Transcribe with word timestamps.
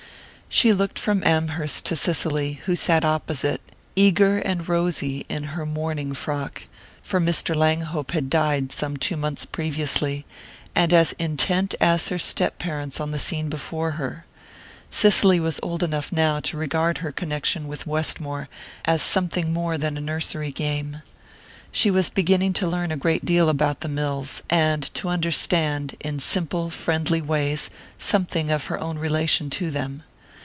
She 0.53 0.73
looked 0.73 0.99
from 0.99 1.23
Amherst 1.23 1.85
to 1.85 1.95
Cicely, 1.95 2.59
who 2.65 2.75
sat 2.75 3.05
opposite, 3.05 3.61
eager 3.95 4.37
and 4.37 4.67
rosy 4.67 5.25
in 5.29 5.43
her 5.55 5.65
mourning 5.65 6.13
frock 6.13 6.67
for 7.01 7.21
Mr. 7.21 7.55
Langhope 7.55 8.11
had 8.11 8.29
died 8.29 8.73
some 8.73 8.97
two 8.97 9.15
months 9.15 9.45
previously 9.45 10.25
and 10.75 10.91
as 10.93 11.13
intent 11.13 11.73
as 11.79 12.09
her 12.09 12.19
step 12.19 12.59
parents 12.59 12.99
on 12.99 13.11
the 13.11 13.17
scene 13.17 13.47
before 13.47 13.91
her. 13.91 14.25
Cicely 14.89 15.39
was 15.39 15.61
old 15.63 15.83
enough 15.83 16.11
now 16.11 16.41
to 16.41 16.57
regard 16.57 16.97
her 16.97 17.13
connection 17.13 17.65
with 17.69 17.87
Westmore 17.87 18.49
as 18.83 19.01
something 19.01 19.53
more 19.53 19.77
than 19.77 19.97
a 19.97 20.01
nursery 20.01 20.51
game. 20.51 21.01
She 21.71 21.89
was 21.89 22.09
beginning 22.09 22.51
to 22.55 22.67
learn 22.67 22.91
a 22.91 22.97
great 22.97 23.23
deal 23.23 23.47
about 23.47 23.79
the 23.79 23.87
mills, 23.87 24.43
and 24.49 24.93
to 24.95 25.07
understand, 25.07 25.95
in 26.01 26.19
simple, 26.19 26.69
friendly 26.69 27.21
ways, 27.21 27.69
something 27.97 28.51
of 28.51 28.65
her 28.65 28.79
own 28.81 28.97
relation 28.99 29.49
to 29.51 29.71
them. 29.71 30.03